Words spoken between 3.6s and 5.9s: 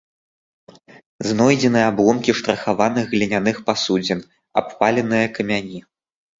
пасудзін, абпаленыя камяні.